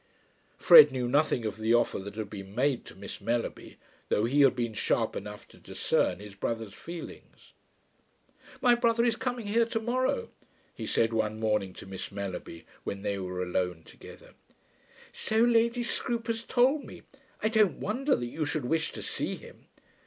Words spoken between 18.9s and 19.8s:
to see him."